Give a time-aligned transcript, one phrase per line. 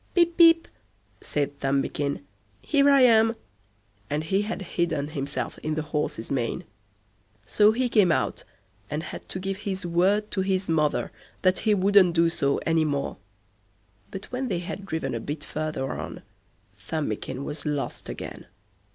[0.15, 0.67] "Pip, Pip",
[1.21, 2.23] said Thumbikin,
[2.59, 3.35] "here I am";
[4.09, 6.63] and he had hidden himself in the horse's mane.
[7.45, 8.43] So he came out,
[8.89, 11.11] and had to give his word to his mother
[11.43, 13.17] that he wouldn't do so any more.
[14.09, 16.23] But when they had driven a bit further on,
[16.79, 18.47] Thumbikin was lost again.